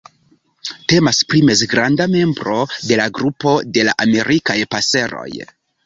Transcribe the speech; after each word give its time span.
Temas 0.93 1.19
pri 1.33 1.41
mezgranda 1.51 2.09
membro 2.15 2.57
de 2.89 2.99
la 3.03 3.07
grupo 3.21 3.55
de 3.77 3.87
la 3.91 3.97
Amerikaj 4.07 4.61
paseroj. 4.77 5.33